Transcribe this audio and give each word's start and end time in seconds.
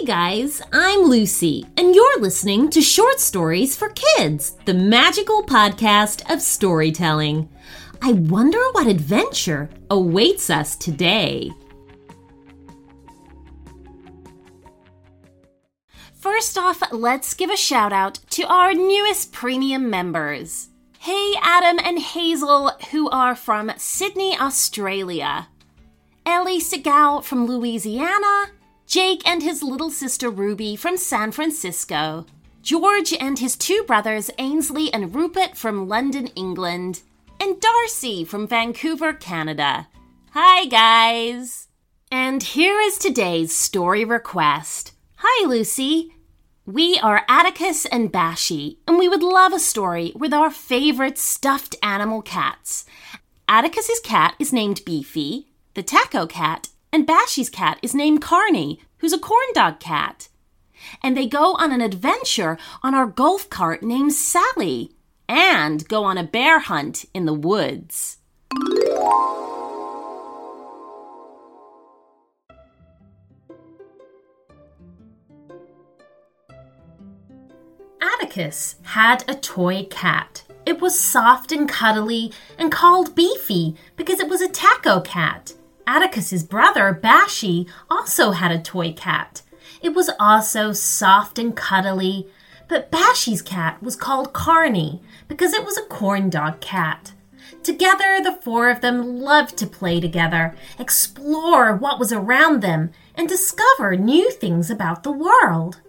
Hey 0.00 0.06
guys, 0.06 0.62
I'm 0.72 1.00
Lucy, 1.00 1.66
and 1.76 1.94
you're 1.94 2.20
listening 2.20 2.70
to 2.70 2.80
Short 2.80 3.20
Stories 3.20 3.76
for 3.76 3.90
Kids, 3.90 4.56
the 4.64 4.72
magical 4.72 5.42
podcast 5.42 6.32
of 6.32 6.40
storytelling. 6.40 7.50
I 8.00 8.12
wonder 8.12 8.58
what 8.72 8.86
adventure 8.86 9.68
awaits 9.90 10.48
us 10.48 10.74
today. 10.74 11.50
First 16.14 16.56
off, 16.56 16.82
let's 16.92 17.34
give 17.34 17.50
a 17.50 17.56
shout 17.56 17.92
out 17.92 18.20
to 18.30 18.44
our 18.44 18.72
newest 18.72 19.34
premium 19.34 19.90
members. 19.90 20.70
Hey, 20.98 21.34
Adam 21.42 21.78
and 21.84 21.98
Hazel, 21.98 22.72
who 22.90 23.10
are 23.10 23.36
from 23.36 23.70
Sydney, 23.76 24.34
Australia. 24.40 25.48
Ellie 26.24 26.58
Segal 26.58 27.22
from 27.22 27.44
Louisiana. 27.44 28.46
Jake 28.90 29.22
and 29.24 29.40
his 29.40 29.62
little 29.62 29.92
sister 29.92 30.28
Ruby 30.28 30.74
from 30.74 30.96
San 30.96 31.30
Francisco. 31.30 32.26
George 32.60 33.12
and 33.12 33.38
his 33.38 33.54
two 33.54 33.84
brothers 33.84 34.32
Ainsley 34.36 34.92
and 34.92 35.14
Rupert 35.14 35.56
from 35.56 35.86
London, 35.86 36.26
England. 36.34 37.02
And 37.38 37.60
Darcy 37.60 38.24
from 38.24 38.48
Vancouver, 38.48 39.12
Canada. 39.12 39.86
Hi, 40.32 40.64
guys! 40.64 41.68
And 42.10 42.42
here 42.42 42.80
is 42.80 42.98
today's 42.98 43.54
story 43.54 44.04
request. 44.04 44.90
Hi, 45.18 45.46
Lucy. 45.46 46.12
We 46.66 46.98
are 46.98 47.24
Atticus 47.28 47.86
and 47.86 48.10
Bashi, 48.10 48.80
and 48.88 48.98
we 48.98 49.08
would 49.08 49.22
love 49.22 49.52
a 49.52 49.60
story 49.60 50.12
with 50.16 50.34
our 50.34 50.50
favorite 50.50 51.16
stuffed 51.16 51.76
animal 51.80 52.22
cats. 52.22 52.84
Atticus's 53.48 54.00
cat 54.00 54.34
is 54.40 54.52
named 54.52 54.84
Beefy, 54.84 55.46
the 55.74 55.84
taco 55.84 56.26
cat, 56.26 56.70
and 56.92 57.06
Bashi's 57.06 57.50
cat 57.50 57.78
is 57.82 57.94
named 57.94 58.22
Carney, 58.22 58.80
who's 58.98 59.12
a 59.12 59.18
corn 59.18 59.46
dog 59.54 59.80
cat. 59.80 60.28
And 61.02 61.16
they 61.16 61.26
go 61.26 61.54
on 61.54 61.72
an 61.72 61.80
adventure 61.80 62.58
on 62.82 62.94
our 62.94 63.06
golf 63.06 63.48
cart 63.50 63.82
named 63.82 64.12
Sally, 64.12 64.92
and 65.28 65.86
go 65.88 66.04
on 66.04 66.18
a 66.18 66.24
bear 66.24 66.58
hunt 66.58 67.04
in 67.14 67.26
the 67.26 67.34
woods. 67.34 68.16
Atticus 78.00 78.76
had 78.82 79.24
a 79.28 79.34
toy 79.34 79.86
cat. 79.90 80.42
It 80.66 80.80
was 80.80 80.98
soft 80.98 81.52
and 81.52 81.68
cuddly 81.68 82.32
and 82.58 82.72
called 82.72 83.14
Beefy 83.14 83.76
because 83.96 84.20
it 84.20 84.28
was 84.28 84.40
a 84.40 84.48
taco 84.48 85.00
cat. 85.00 85.54
Atticus's 85.90 86.44
brother, 86.44 86.92
Bashi, 86.92 87.66
also 87.90 88.30
had 88.30 88.52
a 88.52 88.62
toy 88.62 88.92
cat. 88.92 89.42
It 89.82 89.92
was 89.92 90.08
also 90.20 90.72
soft 90.72 91.36
and 91.36 91.56
cuddly, 91.56 92.28
but 92.68 92.92
Bashi's 92.92 93.42
cat 93.42 93.82
was 93.82 93.96
called 93.96 94.32
Carney 94.32 95.02
because 95.26 95.52
it 95.52 95.64
was 95.64 95.76
a 95.76 95.86
corn 95.86 96.30
dog 96.30 96.60
cat. 96.60 97.12
Together, 97.64 98.20
the 98.22 98.38
four 98.40 98.70
of 98.70 98.82
them 98.82 99.18
loved 99.18 99.56
to 99.56 99.66
play 99.66 99.98
together, 99.98 100.54
explore 100.78 101.74
what 101.74 101.98
was 101.98 102.12
around 102.12 102.62
them, 102.62 102.92
and 103.16 103.28
discover 103.28 103.96
new 103.96 104.30
things 104.30 104.70
about 104.70 105.02
the 105.02 105.10
world. 105.10 105.80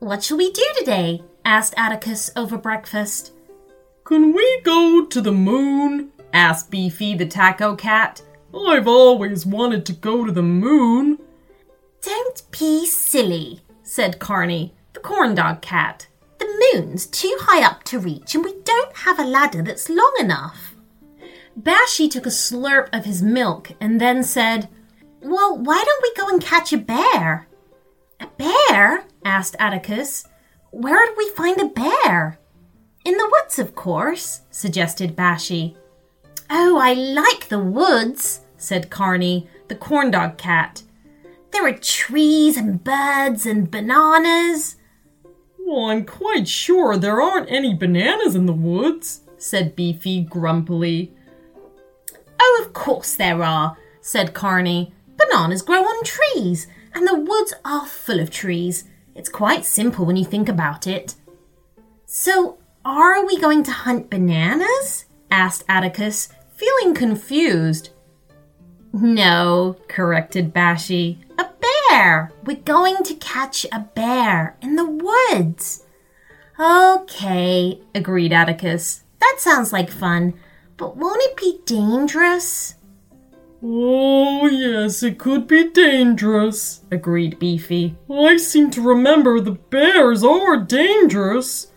What 0.00 0.24
shall 0.24 0.36
we 0.36 0.50
do 0.50 0.66
today? 0.76 1.22
asked 1.44 1.74
Atticus 1.76 2.28
over 2.34 2.58
breakfast. 2.58 3.32
Can 4.02 4.32
we 4.32 4.60
go 4.62 5.06
to 5.06 5.20
the 5.20 5.32
moon? 5.32 6.10
asked 6.32 6.72
Beefy 6.72 7.14
the 7.14 7.26
taco 7.26 7.76
cat. 7.76 8.20
I've 8.54 8.86
always 8.86 9.44
wanted 9.44 9.84
to 9.86 9.92
go 9.92 10.24
to 10.24 10.32
the 10.32 10.42
moon. 10.42 11.18
Don't 12.00 12.42
be 12.50 12.86
silly, 12.86 13.60
said 13.82 14.18
Carney, 14.18 14.74
the 14.92 15.00
corn 15.00 15.34
dog 15.34 15.60
cat. 15.60 16.06
The 16.38 16.70
moon's 16.72 17.06
too 17.06 17.36
high 17.40 17.64
up 17.64 17.82
to 17.84 17.98
reach, 17.98 18.34
and 18.34 18.44
we 18.44 18.54
don't 18.64 18.96
have 18.98 19.18
a 19.18 19.24
ladder 19.24 19.62
that's 19.62 19.88
long 19.88 20.12
enough. 20.20 20.74
Bashi 21.56 22.08
took 22.08 22.26
a 22.26 22.30
slurp 22.30 22.88
of 22.92 23.04
his 23.04 23.22
milk 23.22 23.72
and 23.80 24.00
then 24.00 24.22
said, 24.22 24.68
Well, 25.20 25.56
why 25.56 25.82
don't 25.84 26.02
we 26.02 26.14
go 26.14 26.28
and 26.28 26.42
catch 26.42 26.72
a 26.72 26.78
bear? 26.78 27.48
A 28.20 28.26
bear? 28.26 29.04
asked 29.24 29.56
Atticus. 29.58 30.24
Where 30.70 31.06
would 31.06 31.16
we 31.16 31.30
find 31.30 31.60
a 31.60 31.66
bear? 31.66 32.38
In 33.04 33.16
the 33.16 33.30
woods, 33.30 33.58
of 33.58 33.74
course, 33.74 34.42
suggested 34.50 35.14
Bashi. 35.14 35.76
Oh, 36.50 36.78
I 36.78 36.92
like 36.94 37.48
the 37.48 37.60
woods, 37.60 38.40
said 38.64 38.90
Carney, 38.90 39.48
the 39.68 39.74
corn 39.74 40.10
dog 40.10 40.38
cat. 40.38 40.82
There 41.52 41.66
are 41.66 41.78
trees 41.78 42.56
and 42.56 42.82
birds 42.82 43.46
and 43.46 43.70
bananas. 43.70 44.76
Well, 45.58 45.86
I'm 45.86 46.04
quite 46.04 46.48
sure 46.48 46.96
there 46.96 47.22
aren't 47.22 47.50
any 47.50 47.74
bananas 47.74 48.34
in 48.34 48.46
the 48.46 48.52
woods, 48.52 49.20
said 49.38 49.76
Beefy 49.76 50.22
grumpily. 50.22 51.12
Oh, 52.40 52.64
of 52.66 52.72
course 52.72 53.14
there 53.14 53.42
are, 53.42 53.76
said 54.00 54.34
Carney. 54.34 54.92
Bananas 55.16 55.62
grow 55.62 55.82
on 55.82 56.04
trees, 56.04 56.66
and 56.92 57.06
the 57.06 57.18
woods 57.18 57.54
are 57.64 57.86
full 57.86 58.20
of 58.20 58.30
trees. 58.30 58.84
It's 59.14 59.28
quite 59.28 59.64
simple 59.64 60.04
when 60.04 60.16
you 60.16 60.24
think 60.24 60.48
about 60.48 60.86
it. 60.86 61.14
So, 62.04 62.58
are 62.84 63.24
we 63.24 63.40
going 63.40 63.62
to 63.64 63.70
hunt 63.70 64.10
bananas? 64.10 65.06
asked 65.30 65.64
Atticus, 65.68 66.28
feeling 66.56 66.94
confused. 66.94 67.90
No, 68.94 69.76
corrected 69.88 70.52
Bashi. 70.52 71.18
A 71.36 71.46
bear! 71.90 72.30
We're 72.44 72.58
going 72.58 73.02
to 73.02 73.14
catch 73.16 73.66
a 73.72 73.80
bear 73.80 74.56
in 74.62 74.76
the 74.76 74.86
woods. 74.86 75.82
Okay, 76.60 77.80
agreed 77.92 78.32
Atticus. 78.32 79.02
That 79.18 79.38
sounds 79.40 79.72
like 79.72 79.90
fun, 79.90 80.34
but 80.76 80.96
won't 80.96 81.20
it 81.24 81.36
be 81.36 81.58
dangerous? 81.66 82.76
Oh, 83.64 84.46
yes, 84.46 85.02
it 85.02 85.18
could 85.18 85.48
be 85.48 85.70
dangerous, 85.70 86.82
agreed 86.92 87.40
Beefy. 87.40 87.96
I 88.08 88.36
seem 88.36 88.70
to 88.70 88.80
remember 88.80 89.40
the 89.40 89.52
bears 89.52 90.22
are 90.22 90.56
dangerous. 90.56 91.72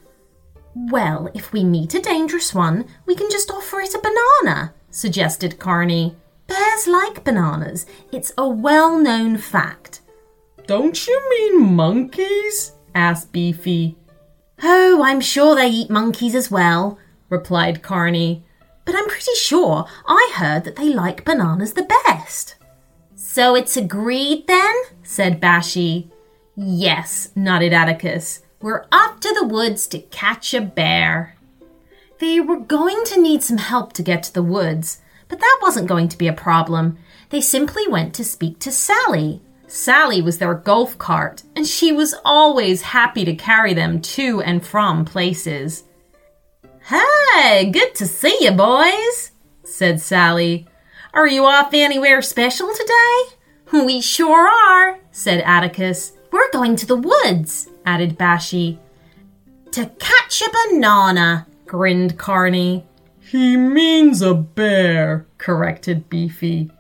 Well, 0.76 1.32
if 1.34 1.52
we 1.52 1.64
meet 1.64 1.96
a 1.96 2.00
dangerous 2.00 2.54
one, 2.54 2.86
we 3.08 3.16
can 3.16 3.32
just 3.32 3.50
offer 3.50 3.80
it 3.80 3.96
a 3.96 4.00
banana, 4.00 4.76
suggested 4.92 5.58
Carney. 5.58 6.16
Bears 6.48 6.88
like 6.88 7.24
bananas. 7.24 7.86
It's 8.12 8.34
a 8.38 8.48
well 8.48 8.98
known 8.98 9.38
fact. 9.38 10.02
Don't 10.66 11.08
you 11.08 11.30
mean 11.30 11.76
monkeys? 11.76 12.74
asked 12.96 13.32
Beefy. 13.32 13.96
Oh, 14.64 15.04
I'm 15.04 15.22
sure 15.22 15.56
they 15.56 15.68
eat 15.68 15.90
monkeys 15.90 16.34
as 16.34 16.50
well, 16.50 16.98
replied 17.30 17.84
Carney. 17.84 18.44
But 18.86 18.96
I'm 18.96 19.08
pretty 19.08 19.36
sure 19.36 19.86
I 20.08 20.32
heard 20.36 20.64
that 20.64 20.78
they 20.78 20.90
like 20.90 21.26
bananas 21.26 21.74
the 21.74 21.90
best. 22.06 22.56
So 23.16 23.56
it's 23.56 23.78
agreed 23.78 24.48
then? 24.48 24.74
said 25.04 25.40
Bashi. 25.40 26.10
Yes, 26.56 27.30
nodded 27.36 27.74
Atticus. 27.74 28.42
We're 28.62 28.86
off 28.92 29.20
to 29.20 29.34
the 29.34 29.46
woods 29.46 29.86
to 29.88 30.00
catch 30.00 30.54
a 30.54 30.62
bear. 30.62 31.36
They 32.20 32.40
were 32.40 32.60
going 32.60 33.04
to 33.06 33.22
need 33.22 33.44
some 33.44 33.60
help 33.60 33.94
to 33.94 34.02
get 34.02 34.24
to 34.24 34.34
the 34.34 34.42
woods, 34.42 35.02
but 35.28 35.40
that 35.40 35.60
wasn't 35.62 35.88
going 35.88 36.08
to 36.10 36.18
be 36.18 36.28
a 36.28 36.34
problem. 36.34 36.98
They 37.30 37.42
simply 37.42 37.88
went 37.88 38.14
to 38.16 38.24
speak 38.24 38.60
to 38.60 38.72
Sally. 38.72 39.42
Sally 39.68 40.22
was 40.22 40.38
their 40.38 40.54
golf 40.54 40.98
cart, 40.98 41.44
and 41.56 41.68
she 41.68 41.92
was 41.92 42.16
always 42.24 42.82
happy 42.82 43.26
to 43.26 43.36
carry 43.36 43.74
them 43.74 44.02
to 44.02 44.42
and 44.42 44.66
from 44.66 45.04
places. 45.04 45.84
Hi, 46.86 47.66
good 47.66 47.94
to 47.96 48.06
see 48.06 48.38
you, 48.40 48.52
boys, 48.52 49.32
said 49.66 50.00
Sally. 50.00 50.66
Are 51.14 51.28
you 51.28 51.46
off 51.46 51.74
anywhere 51.74 52.22
special 52.22 52.72
today? 52.74 53.84
We 53.86 54.00
sure 54.00 54.48
are, 54.48 55.00
said 55.12 55.42
Atticus. 55.42 56.14
We're 56.32 56.50
going 56.52 56.78
to 56.78 56.86
the 56.86 56.96
woods, 56.96 57.68
added 57.86 58.18
Bashi. 58.18 58.80
To 59.72 59.92
catch 60.00 60.42
a 60.42 60.50
banana, 60.70 61.46
grinned 61.66 62.18
Carney. 62.18 62.87
He 63.28 63.58
means 63.58 64.22
a 64.22 64.34
bear, 64.34 65.28
corrected 65.38 66.10
Beefy. 66.10 66.72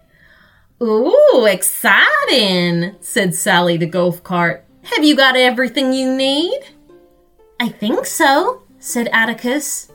Ooh, 0.82 1.46
exciting, 1.46 2.96
said 3.02 3.36
Sally 3.36 3.76
the 3.76 3.86
golf 3.86 4.24
cart. 4.24 4.64
Have 4.84 5.04
you 5.04 5.18
got 5.18 5.36
everything 5.36 5.92
you 5.92 6.16
need? 6.16 6.58
I 7.60 7.68
think 7.68 8.06
so, 8.06 8.64
said 8.80 9.10
Atticus. 9.12 9.92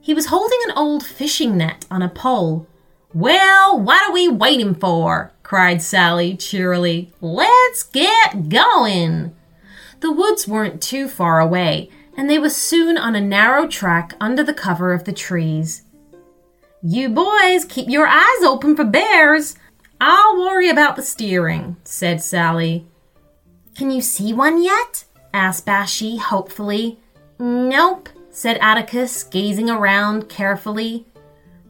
He 0.00 0.14
was 0.14 0.26
holding 0.26 0.58
an 0.68 0.74
old 0.74 1.04
fishing 1.04 1.58
net 1.58 1.84
on 1.90 2.00
a 2.00 2.08
pole. 2.08 2.66
Well, 3.12 3.78
what 3.78 4.08
are 4.08 4.12
we 4.12 4.26
waiting 4.26 4.74
for? 4.74 5.32
cried 5.42 5.82
Sally 5.82 6.34
cheerily. 6.34 7.12
Let's 7.20 7.82
get 7.82 8.48
going. 8.48 9.36
The 10.00 10.12
woods 10.12 10.48
weren't 10.48 10.80
too 10.80 11.08
far 11.08 11.40
away, 11.40 11.90
and 12.18 12.28
they 12.28 12.38
were 12.38 12.50
soon 12.50 12.98
on 12.98 13.14
a 13.14 13.20
narrow 13.20 13.68
track 13.68 14.12
under 14.20 14.42
the 14.42 14.52
cover 14.52 14.92
of 14.92 15.04
the 15.04 15.12
trees. 15.12 15.84
You 16.82 17.08
boys 17.08 17.64
keep 17.64 17.88
your 17.88 18.08
eyes 18.08 18.42
open 18.42 18.74
for 18.74 18.84
bears. 18.84 19.54
I'll 20.00 20.36
worry 20.36 20.68
about 20.68 20.96
the 20.96 21.02
steering, 21.02 21.76
said 21.84 22.20
Sally. 22.20 22.86
Can 23.76 23.92
you 23.92 24.02
see 24.02 24.32
one 24.32 24.62
yet? 24.62 25.04
asked 25.32 25.64
Bashi 25.64 26.16
hopefully. 26.16 26.98
Nope, 27.38 28.08
said 28.30 28.58
Atticus, 28.60 29.22
gazing 29.22 29.70
around 29.70 30.28
carefully. 30.28 31.06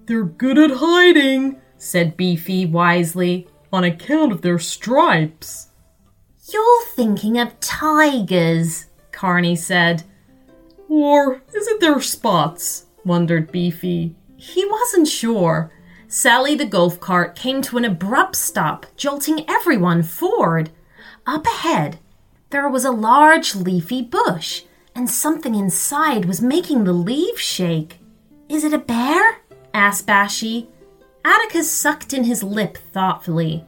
They're 0.07 0.25
good 0.25 0.57
at 0.57 0.79
hiding, 0.79 1.61
said 1.77 2.17
Beefy 2.17 2.65
wisely, 2.65 3.49
on 3.71 3.85
account 3.85 4.33
of 4.33 4.41
their 4.41 4.59
stripes. 4.59 5.69
You're 6.51 6.87
thinking 6.95 7.39
of 7.39 7.61
tigers, 7.61 8.87
Carney 9.13 9.55
said. 9.55 10.05
Or 10.89 11.43
is 11.55 11.69
it 11.69 11.81
their 11.81 12.01
spots? 12.01 12.87
wondered 13.05 13.53
Beefy. 13.53 14.15
He 14.37 14.65
wasn't 14.65 15.09
sure. 15.09 15.71
Sally 16.09 16.55
the 16.55 16.65
golf 16.65 16.99
cart 17.01 17.37
came 17.37 17.61
to 17.63 17.77
an 17.77 17.85
abrupt 17.85 18.37
stop, 18.37 18.87
jolting 18.97 19.45
everyone 19.49 20.03
forward. 20.03 20.71
Up 21.27 21.47
ahead, 21.47 21.99
there 22.51 22.69
was 22.69 22.85
a 22.85 22.91
large 22.91 23.55
leafy 23.55 24.01
bush, 24.01 24.63
and 24.95 25.11
something 25.11 25.55
inside 25.55 26.25
was 26.25 26.41
making 26.41 26.85
the 26.85 26.95
leaves 26.95 27.43
shake. 27.43 27.99
Is 28.49 28.65
it 28.65 28.73
a 28.73 28.79
bear? 28.79 29.43
asked 29.75 30.07
Bashi. 30.07 30.69
Atticus 31.25 31.71
sucked 31.71 32.15
in 32.15 32.25
his 32.25 32.43
lip 32.43 32.79
thoughtfully. 32.93 33.67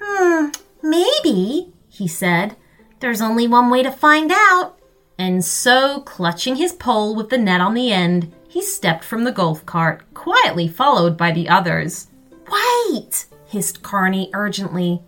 Hmm, 0.00 0.48
maybe, 0.82 1.72
he 1.88 2.08
said. 2.08 2.56
There's 2.98 3.20
only 3.20 3.46
one 3.46 3.70
way 3.70 3.84
to 3.84 3.92
find 3.92 4.32
out. 4.32 4.75
And 5.18 5.44
so, 5.44 6.00
clutching 6.00 6.56
his 6.56 6.72
pole 6.72 7.14
with 7.14 7.30
the 7.30 7.38
net 7.38 7.60
on 7.60 7.74
the 7.74 7.92
end, 7.92 8.32
he 8.48 8.62
stepped 8.62 9.04
from 9.04 9.24
the 9.24 9.32
golf 9.32 9.64
cart, 9.64 10.02
quietly 10.14 10.68
followed 10.68 11.16
by 11.16 11.32
the 11.32 11.48
others. 11.48 12.08
Wait! 12.50 13.26
hissed 13.46 13.82
Carney 13.82 14.30
urgently. 14.34 15.02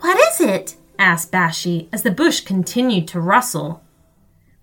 What 0.00 0.18
is 0.32 0.40
it? 0.40 0.76
asked 0.98 1.32
Bashi 1.32 1.88
as 1.92 2.02
the 2.02 2.10
bush 2.10 2.40
continued 2.40 3.08
to 3.08 3.20
rustle. 3.20 3.82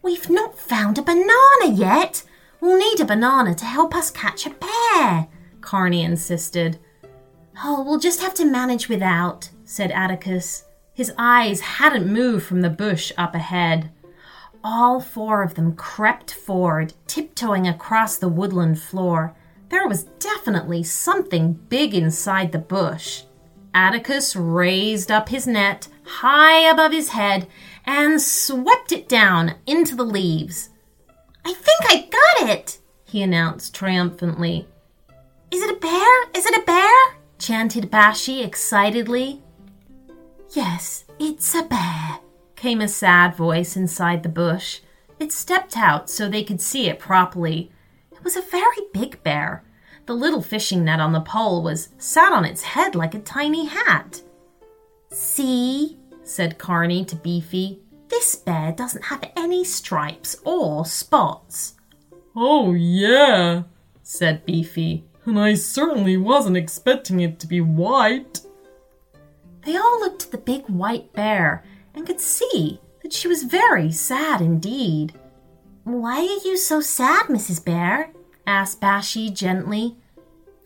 We've 0.02 0.30
not 0.30 0.60
found 0.60 0.98
a 0.98 1.02
banana 1.02 1.74
yet. 1.74 2.24
We'll 2.62 2.78
need 2.78 3.00
a 3.00 3.06
banana 3.06 3.56
to 3.56 3.66
help 3.66 3.96
us 3.96 4.12
catch 4.12 4.46
a 4.46 4.52
bear, 4.52 5.28
Carney 5.62 6.04
insisted. 6.04 6.78
Oh, 7.64 7.84
we'll 7.84 8.00
just 8.00 8.22
have 8.22 8.34
to 8.36 8.46
manage 8.46 8.90
without, 8.90 9.50
said 9.64 9.92
Atticus. 9.92 10.66
His 10.94 11.14
eyes 11.18 11.60
hadn't 11.62 12.12
moved 12.12 12.46
from 12.46 12.62
the 12.62 12.70
bush 12.70 13.12
up 13.18 13.34
ahead. 13.34 13.92
All 14.68 15.00
four 15.00 15.44
of 15.44 15.54
them 15.54 15.76
crept 15.76 16.34
forward, 16.34 16.96
tiptoeing 17.06 17.68
across 17.68 18.18
the 18.18 18.28
woodland 18.28 18.82
floor. 18.82 19.36
There 19.70 19.88
was 19.88 20.06
definitely 20.18 20.82
something 20.82 21.54
big 21.54 21.94
inside 21.94 22.52
the 22.52 22.58
bush. 22.58 23.26
Atticus 23.76 24.36
raised 24.36 25.12
up 25.12 25.30
his 25.30 25.46
net 25.46 25.88
high 26.04 26.68
above 26.68 26.94
his 26.94 27.10
head 27.10 27.48
and 27.86 28.20
swept 28.20 28.92
it 28.92 29.08
down 29.08 29.54
into 29.68 29.96
the 29.96 30.04
leaves. 30.04 30.72
I 31.46 31.54
think 31.54 31.82
I 31.82 32.10
got 32.10 32.50
it, 32.50 32.80
he 33.04 33.22
announced 33.22 33.76
triumphantly. 33.76 34.68
Is 35.52 35.62
it 35.62 35.78
a 35.78 35.80
bear? 35.80 36.24
Is 36.34 36.48
it 36.48 36.58
a 36.60 36.66
bear? 36.66 37.20
chanted 37.38 37.92
Bashi 37.92 38.42
excitedly. 38.42 39.44
Yes, 40.54 41.06
it's 41.20 41.54
a 41.54 41.62
bear, 41.62 42.20
came 42.66 42.82
a 42.82 42.88
sad 42.88 43.36
voice 43.36 43.78
inside 43.78 44.24
the 44.24 44.28
bush. 44.44 44.80
It 45.20 45.32
stepped 45.32 45.78
out 45.78 46.10
so 46.10 46.28
they 46.28 46.44
could 46.44 46.60
see 46.60 46.90
it 46.90 46.98
properly. 46.98 47.72
It 48.12 48.24
was 48.24 48.36
a 48.36 48.42
very 48.42 48.88
big 48.92 49.22
bear. 49.22 49.64
The 50.08 50.16
little 50.16 50.42
fishing 50.42 50.84
net 50.84 51.00
on 51.00 51.12
the 51.12 51.22
pole 51.22 51.62
was 51.62 51.90
sat 52.00 52.34
on 52.34 52.44
its 52.44 52.64
head 52.64 52.96
like 52.96 53.14
a 53.14 53.20
tiny 53.20 53.66
hat. 53.66 54.24
See, 55.12 56.00
said 56.24 56.58
Carney 56.58 57.06
to 57.06 57.16
Beefy, 57.16 57.82
this 58.08 58.36
bear 58.36 58.72
doesn't 58.72 59.04
have 59.04 59.32
any 59.38 59.64
stripes 59.64 60.36
or 60.44 60.88
spots. 60.88 61.76
Oh, 62.36 62.74
yeah, 62.74 63.62
said 64.02 64.44
Beefy, 64.44 65.04
and 65.26 65.40
I 65.40 65.54
certainly 65.54 66.18
wasn't 66.18 66.58
expecting 66.58 67.20
it 67.20 67.40
to 67.42 67.46
be 67.46 67.62
white. 67.62 68.42
They 69.66 69.78
all 69.78 70.00
looked 70.00 70.24
at 70.24 70.32
the 70.32 70.40
big 70.40 70.66
white 70.66 71.14
bear 71.14 71.64
and 71.96 72.06
could 72.06 72.20
see 72.20 72.80
that 73.02 73.14
she 73.14 73.28
was 73.28 73.44
very 73.44 73.92
sad 73.92 74.42
indeed. 74.42 75.14
Why 75.84 76.20
are 76.20 76.48
you 76.48 76.58
so 76.58 76.82
sad, 76.82 77.28
Mrs. 77.28 77.64
Bear? 77.64 78.12
asked 78.46 78.82
Bashi 78.82 79.30
gently. 79.30 79.98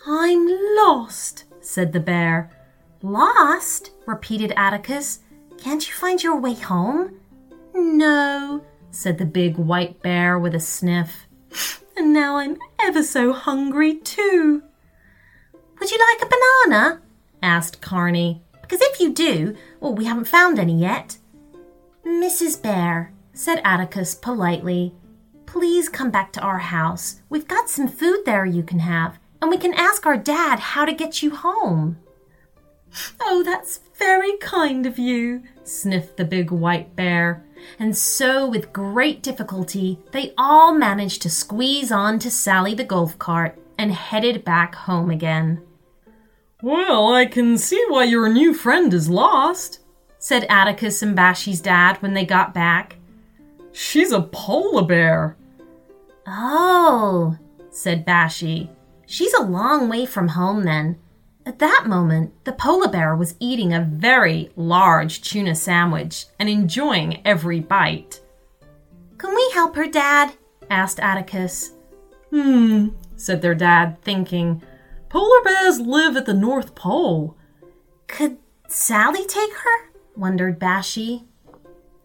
I'm 0.07 0.47
lost, 0.77 1.45
said 1.61 1.93
the 1.93 1.99
bear. 1.99 2.49
Lost? 3.01 3.91
repeated 4.05 4.53
Atticus. 4.55 5.19
Can't 5.57 5.87
you 5.87 5.93
find 5.93 6.21
your 6.23 6.39
way 6.39 6.53
home? 6.53 7.19
No, 7.73 8.63
said 8.91 9.17
the 9.17 9.25
big 9.25 9.57
white 9.57 10.01
bear 10.01 10.39
with 10.39 10.55
a 10.55 10.59
sniff. 10.59 11.27
And 11.97 12.13
now 12.13 12.37
I'm 12.37 12.55
ever 12.81 13.03
so 13.03 13.33
hungry 13.33 13.95
too. 13.95 14.63
Would 15.79 15.91
you 15.91 15.97
like 15.97 16.21
a 16.25 16.33
banana? 16.65 17.01
asked 17.43 17.81
Carney. 17.81 18.41
Because 18.61 18.79
if 18.81 19.01
you 19.01 19.11
do, 19.11 19.57
well, 19.79 19.93
we 19.93 20.05
haven't 20.05 20.27
found 20.27 20.59
any 20.59 20.79
yet. 20.79 21.17
Mrs. 22.05 22.61
Bear, 22.61 23.13
said 23.33 23.61
Atticus 23.63 24.15
politely, 24.15 24.93
please 25.45 25.89
come 25.89 26.11
back 26.11 26.31
to 26.33 26.41
our 26.41 26.59
house. 26.59 27.21
We've 27.29 27.47
got 27.47 27.69
some 27.69 27.87
food 27.87 28.23
there 28.25 28.45
you 28.45 28.63
can 28.63 28.79
have, 28.79 29.19
and 29.41 29.49
we 29.49 29.57
can 29.57 29.73
ask 29.73 30.05
our 30.05 30.17
dad 30.17 30.59
how 30.59 30.85
to 30.85 30.93
get 30.93 31.23
you 31.23 31.35
home. 31.35 31.97
Oh, 33.21 33.43
that's 33.43 33.79
very 33.97 34.37
kind 34.37 34.85
of 34.85 34.97
you, 34.97 35.43
sniffed 35.63 36.17
the 36.17 36.25
big 36.25 36.51
white 36.51 36.95
bear. 36.95 37.45
And 37.77 37.95
so, 37.95 38.47
with 38.47 38.73
great 38.73 39.21
difficulty, 39.21 39.99
they 40.11 40.33
all 40.37 40.73
managed 40.73 41.21
to 41.23 41.29
squeeze 41.29 41.91
on 41.91 42.19
to 42.19 42.31
Sally 42.31 42.73
the 42.73 42.83
golf 42.83 43.19
cart 43.19 43.59
and 43.77 43.93
headed 43.93 44.43
back 44.43 44.75
home 44.75 45.11
again. 45.11 45.61
Well, 46.61 47.13
I 47.13 47.25
can 47.25 47.57
see 47.57 47.83
why 47.87 48.03
your 48.03 48.27
new 48.27 48.53
friend 48.53 48.93
is 48.93 49.09
lost, 49.09 49.79
said 50.17 50.45
Atticus 50.49 51.01
and 51.01 51.15
Bashi's 51.15 51.61
dad 51.61 52.01
when 52.01 52.13
they 52.13 52.25
got 52.25 52.53
back. 52.53 52.97
She's 53.71 54.11
a 54.11 54.21
polar 54.21 54.83
bear. 54.83 55.37
Oh, 56.27 57.37
said 57.71 58.03
Bashi. 58.03 58.69
She's 59.05 59.33
a 59.33 59.43
long 59.43 59.87
way 59.87 60.05
from 60.05 60.27
home 60.27 60.63
then. 60.63 60.97
At 61.45 61.59
that 61.59 61.85
moment, 61.87 62.33
the 62.43 62.51
polar 62.51 62.89
bear 62.89 63.15
was 63.15 63.35
eating 63.39 63.73
a 63.73 63.81
very 63.81 64.51
large 64.55 65.21
tuna 65.21 65.55
sandwich 65.55 66.25
and 66.37 66.49
enjoying 66.49 67.21
every 67.25 67.61
bite. 67.61 68.21
Can 69.17 69.33
we 69.33 69.49
help 69.53 69.75
her, 69.75 69.87
Dad? 69.87 70.33
asked 70.69 70.99
Atticus. 70.99 71.71
Hmm, 72.29 72.89
said 73.15 73.41
their 73.41 73.55
dad, 73.55 73.99
thinking. 74.01 74.61
Polar 75.09 75.43
bears 75.43 75.79
live 75.79 76.15
at 76.15 76.27
the 76.27 76.33
North 76.35 76.75
Pole. 76.75 77.35
Could 78.07 78.37
Sally 78.67 79.25
take 79.25 79.53
her? 79.53 79.89
wondered 80.15 80.59
Bashi. 80.59 81.25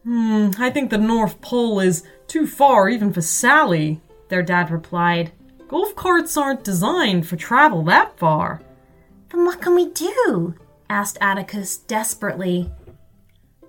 Hmm, 0.05 0.51
I 0.59 0.71
think 0.71 0.91
the 0.91 0.99
North 0.99 1.41
Pole 1.43 1.81
is 1.81 2.05
too 2.27 2.47
far 2.47 2.89
even 2.89 3.13
for 3.13 3.21
Sally, 3.21 4.01
their 4.29 4.43
dad 4.43 4.71
replied. 4.71 5.33
Golf 5.69 5.95
carts 5.95 6.37
aren't 6.37 6.65
designed 6.65 7.27
for 7.27 7.37
travel 7.37 7.83
that 7.85 8.19
far. 8.19 8.63
Then 9.31 9.45
what 9.45 9.61
can 9.61 9.75
we 9.75 9.91
do? 9.91 10.55
asked 10.89 11.19
Atticus 11.21 11.77
desperately. 11.77 12.71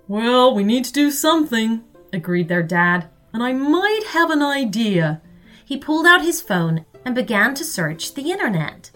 Well, 0.08 0.54
we 0.54 0.64
need 0.64 0.84
to 0.86 0.92
do 0.92 1.10
something, 1.10 1.84
agreed 2.12 2.48
their 2.48 2.62
dad, 2.62 3.08
and 3.32 3.42
I 3.42 3.52
might 3.52 4.04
have 4.10 4.30
an 4.30 4.42
idea. 4.42 5.20
He 5.64 5.76
pulled 5.76 6.06
out 6.06 6.22
his 6.22 6.40
phone 6.40 6.86
and 7.04 7.14
began 7.14 7.54
to 7.54 7.64
search 7.64 8.14
the 8.14 8.30
internet. 8.30 8.90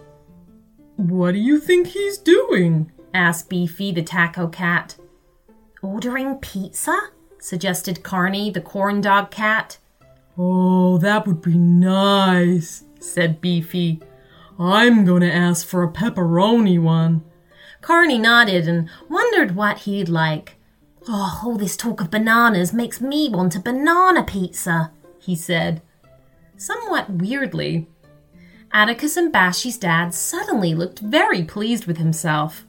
What 1.00 1.32
do 1.32 1.38
you 1.38 1.58
think 1.58 1.86
he's 1.88 2.18
doing? 2.18 2.92
asked 3.14 3.48
Beefy 3.48 3.90
the 3.90 4.02
taco 4.02 4.48
cat. 4.48 4.96
Ordering 5.82 6.34
pizza? 6.36 6.94
suggested 7.38 8.02
Carney 8.02 8.50
the 8.50 8.60
corn 8.60 9.00
dog 9.00 9.30
cat. 9.30 9.78
Oh, 10.36 10.98
that 10.98 11.26
would 11.26 11.40
be 11.40 11.56
nice, 11.56 12.84
said 12.98 13.40
Beefy. 13.40 14.02
I'm 14.58 15.06
going 15.06 15.22
to 15.22 15.32
ask 15.32 15.66
for 15.66 15.82
a 15.82 15.90
pepperoni 15.90 16.78
one. 16.78 17.24
Carney 17.80 18.18
nodded 18.18 18.68
and 18.68 18.90
wondered 19.08 19.56
what 19.56 19.78
he'd 19.78 20.10
like. 20.10 20.56
Oh, 21.08 21.40
all 21.42 21.56
this 21.56 21.78
talk 21.78 22.02
of 22.02 22.10
bananas 22.10 22.74
makes 22.74 23.00
me 23.00 23.30
want 23.30 23.56
a 23.56 23.60
banana 23.60 24.22
pizza, 24.22 24.92
he 25.18 25.34
said. 25.34 25.80
Somewhat 26.58 27.08
weirdly, 27.08 27.88
Atticus 28.72 29.16
and 29.16 29.32
Bashi's 29.32 29.76
dad 29.76 30.14
suddenly 30.14 30.74
looked 30.74 31.00
very 31.00 31.42
pleased 31.42 31.86
with 31.86 31.96
himself. 31.96 32.66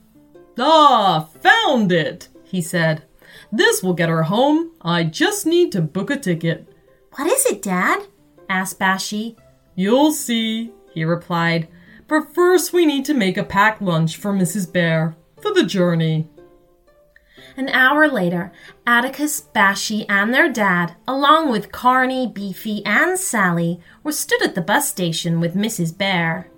Ah, 0.57 1.27
found 1.41 1.91
it, 1.91 2.27
he 2.43 2.61
said. 2.61 3.03
This 3.51 3.83
will 3.83 3.93
get 3.93 4.09
her 4.09 4.23
home. 4.23 4.71
I 4.81 5.03
just 5.03 5.45
need 5.45 5.71
to 5.73 5.81
book 5.81 6.09
a 6.09 6.17
ticket. 6.17 6.67
What 7.15 7.27
is 7.27 7.45
it, 7.45 7.61
Dad? 7.61 8.03
asked 8.49 8.79
Bashi. 8.79 9.37
You'll 9.75 10.11
see, 10.11 10.71
he 10.93 11.03
replied. 11.05 11.67
But 12.07 12.33
first, 12.33 12.73
we 12.73 12.85
need 12.85 13.05
to 13.05 13.13
make 13.13 13.37
a 13.37 13.43
packed 13.43 13.81
lunch 13.81 14.17
for 14.17 14.33
Mrs. 14.33 14.71
Bear 14.71 15.15
for 15.41 15.53
the 15.53 15.63
journey. 15.63 16.27
An 17.57 17.69
hour 17.69 18.07
later, 18.07 18.51
Atticus, 18.87 19.41
Bashi, 19.41 20.07
and 20.07 20.33
their 20.33 20.51
dad, 20.51 20.95
along 21.07 21.51
with 21.51 21.71
Carney, 21.71 22.27
Beefy, 22.27 22.83
and 22.85 23.19
Sally, 23.19 23.79
were 24.03 24.11
stood 24.11 24.41
at 24.41 24.55
the 24.55 24.61
bus 24.61 24.87
station 24.89 25.39
with 25.39 25.55
Mrs. 25.55 25.97
Bear. 25.97 26.49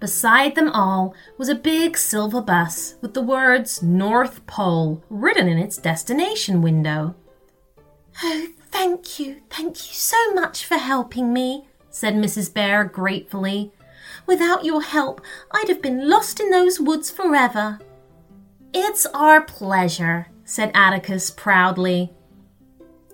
Beside 0.00 0.54
them 0.54 0.68
all 0.68 1.14
was 1.38 1.48
a 1.48 1.54
big 1.54 1.96
silver 1.96 2.40
bus 2.40 2.94
with 3.00 3.14
the 3.14 3.22
words 3.22 3.82
North 3.82 4.46
Pole 4.46 5.02
written 5.08 5.48
in 5.48 5.58
its 5.58 5.76
destination 5.76 6.62
window. 6.62 7.16
Oh, 8.22 8.46
thank 8.70 9.18
you, 9.18 9.40
thank 9.50 9.68
you 9.68 9.94
so 9.94 10.34
much 10.34 10.64
for 10.64 10.76
helping 10.76 11.32
me, 11.32 11.66
said 11.90 12.14
Mrs. 12.14 12.52
Bear 12.52 12.84
gratefully. 12.84 13.72
Without 14.26 14.64
your 14.64 14.82
help, 14.82 15.20
I'd 15.50 15.68
have 15.68 15.82
been 15.82 16.08
lost 16.08 16.38
in 16.38 16.50
those 16.50 16.78
woods 16.78 17.10
forever. 17.10 17.80
It's 18.74 19.06
our 19.06 19.42
pleasure, 19.42 20.28
said 20.44 20.70
Atticus 20.74 21.30
proudly. 21.30 22.12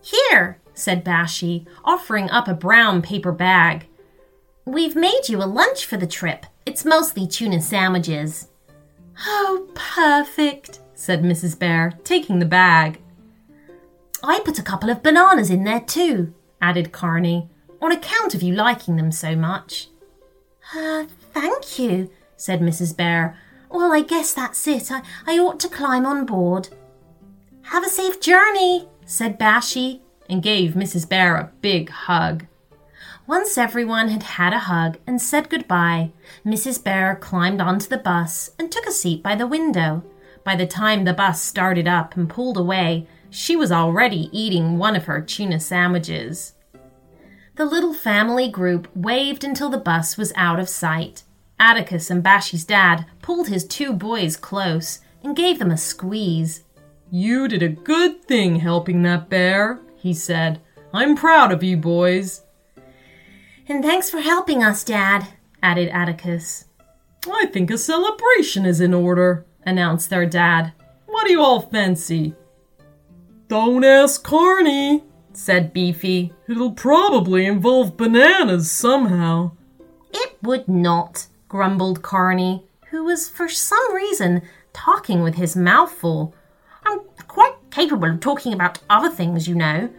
Here, 0.03 0.61
said 0.75 1.05
Bashi, 1.05 1.67
offering 1.85 2.29
up 2.31 2.49
a 2.49 2.55
brown 2.55 3.03
paper 3.03 3.33
bag. 3.33 3.87
We've 4.65 4.97
made 4.97 5.29
you 5.29 5.43
a 5.43 5.45
lunch 5.45 5.87
for 5.87 5.97
the 5.97 6.07
trip. 6.07 6.47
It's 6.67 6.85
mostly 6.85 7.27
tuna 7.27 7.61
sandwiches. 7.61 8.49
Oh, 9.27 9.69
perfect, 9.75 10.81
said 10.95 11.23
Mrs. 11.23 11.59
Bear, 11.59 11.93
taking 12.03 12.39
the 12.39 12.47
bag. 12.47 13.01
I 14.23 14.41
put 14.41 14.59
a 14.59 14.63
couple 14.63 14.91
of 14.91 15.03
bananas 15.03 15.51
in 15.51 15.65
there 15.65 15.81
too, 15.81 16.35
added 16.61 16.93
Carney, 16.93 17.49
on 17.81 17.93
account 17.93 18.35
of 18.35 18.43
you 18.43 18.55
liking 18.55 18.97
them 18.97 19.13
so 19.13 19.37
much. 19.37 19.89
Uh, 20.75 21.05
thank 21.33 21.79
you, 21.79 22.11
said 22.37 22.61
Mrs. 22.61 22.97
Bear, 22.97 23.39
well, 23.75 23.93
I 23.93 24.03
guess 24.03 24.33
that's 24.33 24.67
it. 24.69 24.91
I, 24.93 25.03
I 25.27 25.39
ought 25.39 25.59
to 25.61 25.69
climb 25.69 26.07
on 26.07 26.25
board. 26.25 26.69
Have 27.63 27.85
a 27.85 27.89
safe 27.89 28.21
journey, 28.21 28.89
said 29.05 29.37
Bashi, 29.37 30.01
and 30.31 30.43
gave 30.43 30.75
Mrs. 30.75 31.09
Bear 31.09 31.37
a 31.37 31.51
big 31.61 31.91
hug. 31.91 32.47
Once 33.27 33.59
everyone 33.59 34.11
had 34.11 34.23
had 34.23 34.53
a 34.53 34.61
hug 34.61 34.99
and 35.09 35.21
said 35.21 35.51
goodbye, 35.51 36.13
Mrs. 36.47 36.83
Bear 36.83 37.17
climbed 37.17 37.61
onto 37.61 37.89
the 37.89 37.99
bus 37.99 38.53
and 38.61 38.71
took 38.71 38.87
a 38.87 38.93
seat 38.93 39.25
by 39.25 39.35
the 39.35 39.47
window. 39.47 40.05
By 40.45 40.55
the 40.55 40.67
time 40.67 41.05
the 41.05 41.13
bus 41.13 41.43
started 41.43 41.89
up 41.89 42.17
and 42.17 42.31
pulled 42.31 42.57
away, 42.57 43.09
she 43.29 43.57
was 43.57 43.73
already 43.73 44.29
eating 44.31 44.79
one 44.79 44.95
of 44.95 45.07
her 45.07 45.21
tuna 45.21 45.59
sandwiches. 45.59 46.53
The 47.57 47.65
little 47.65 47.95
family 47.95 48.49
group 48.49 48.89
waved 48.95 49.43
until 49.43 49.71
the 49.71 49.79
bus 49.79 50.17
was 50.17 50.33
out 50.37 50.61
of 50.61 50.69
sight. 50.69 51.25
Atticus 51.65 52.11
and 52.11 52.23
Bashi's 52.23 52.67
dad 52.67 53.07
pulled 53.23 53.49
his 53.49 53.65
two 53.65 53.95
boys 53.95 54.37
close 54.37 55.01
and 55.23 55.35
gave 55.35 55.59
them 55.59 55.71
a 55.71 55.79
squeeze. 55.79 56.63
You 57.11 57.49
did 57.49 57.63
a 57.63 57.71
good 57.71 58.23
thing 58.25 58.57
helping 58.57 59.03
that 59.05 59.31
bear, 59.31 59.81
he 59.97 60.13
said. 60.13 60.61
I'm 60.93 61.17
proud 61.17 61.53
of 61.53 61.63
you 61.63 61.79
boys. 61.79 62.43
And 63.67 63.83
thanks 63.83 64.11
for 64.11 64.21
helping 64.21 64.63
us, 64.63 64.85
Dad, 64.85 65.27
added 65.63 65.89
Atticus. 65.89 66.67
I 67.27 67.47
think 67.47 67.71
a 67.71 67.79
celebration 67.79 68.67
is 68.67 68.83
in 68.83 68.93
order, 68.93 69.47
announced 69.65 70.11
their 70.11 70.27
dad. 70.27 70.75
What 71.07 71.27
do 71.27 71.33
you 71.33 71.41
all 71.41 71.63
fancy? 71.63 72.35
Don't 73.49 73.85
ask 73.85 74.23
Carney, 74.23 75.03
said 75.33 75.73
Beefy. 75.73 76.35
It'll 76.47 76.73
probably 76.73 77.47
involve 77.47 77.97
bananas 77.97 78.71
somehow. 78.71 79.53
It 80.13 80.37
would 80.43 80.69
not, 80.69 81.29
grumbled 81.49 82.03
Carney, 82.03 82.65
who 82.91 83.05
was 83.05 83.29
for 83.29 83.49
some 83.49 83.95
reason 83.95 84.43
talking 84.73 85.23
with 85.23 85.35
his 85.37 85.57
mouth 85.57 85.91
full. 85.93 86.35
I'm 86.85 87.01
quite 87.29 87.55
capable 87.71 88.11
of 88.11 88.21
talking 88.21 88.53
about 88.53 88.81
other 88.91 89.11
things, 89.11 89.49
you 89.49 89.55
know. 89.55 89.91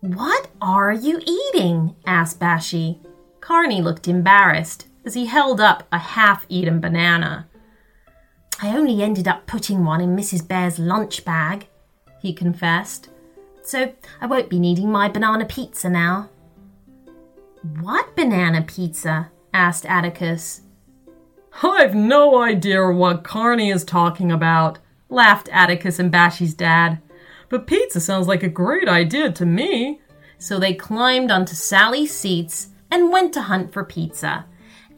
What 0.00 0.48
are 0.60 0.92
you 0.92 1.20
eating? 1.26 1.96
asked 2.06 2.38
Bashi. 2.38 3.00
Carney 3.40 3.80
looked 3.80 4.08
embarrassed 4.08 4.86
as 5.04 5.14
he 5.14 5.26
held 5.26 5.60
up 5.60 5.86
a 5.92 5.98
half 5.98 6.46
eaten 6.48 6.80
banana. 6.80 7.48
I 8.62 8.76
only 8.76 9.02
ended 9.02 9.28
up 9.28 9.46
putting 9.46 9.84
one 9.84 10.00
in 10.00 10.16
Mrs. 10.16 10.46
Bear's 10.46 10.78
lunch 10.78 11.24
bag, 11.24 11.66
he 12.20 12.32
confessed. 12.32 13.10
So 13.62 13.92
I 14.20 14.26
won't 14.26 14.48
be 14.48 14.58
needing 14.58 14.90
my 14.90 15.08
banana 15.08 15.44
pizza 15.44 15.90
now. 15.90 16.30
What 17.80 18.14
banana 18.16 18.62
pizza? 18.62 19.30
Asked 19.56 19.86
Atticus. 19.86 20.60
I've 21.62 21.94
no 21.94 22.42
idea 22.42 22.90
what 22.90 23.24
Carney 23.24 23.70
is 23.70 23.84
talking 23.84 24.30
about, 24.30 24.80
laughed 25.08 25.48
Atticus 25.50 25.98
and 25.98 26.12
Bashi's 26.12 26.52
dad. 26.52 27.00
But 27.48 27.66
pizza 27.66 28.00
sounds 28.00 28.28
like 28.28 28.42
a 28.42 28.50
great 28.50 28.86
idea 28.86 29.32
to 29.32 29.46
me. 29.46 30.02
So 30.36 30.58
they 30.58 30.74
climbed 30.74 31.30
onto 31.30 31.54
Sally's 31.54 32.12
seats 32.12 32.68
and 32.90 33.10
went 33.10 33.32
to 33.32 33.40
hunt 33.40 33.72
for 33.72 33.82
pizza. 33.82 34.44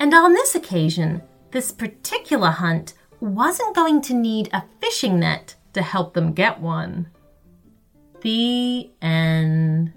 And 0.01 0.13
on 0.13 0.33
this 0.33 0.57
occasion, 0.57 1.23
this 1.53 1.71
particular 1.71 2.51
hunt 2.51 2.95
wasn't 3.21 3.77
going 3.77 4.03
to 4.03 4.15
need 4.15 4.51
a 4.53 4.65
fishing 4.81 5.21
net 5.21 5.55
to 5.75 5.83
help 5.83 6.15
them 6.15 6.33
get 6.33 6.61
one. 6.61 7.09
The 8.23 8.91
end. 9.01 9.93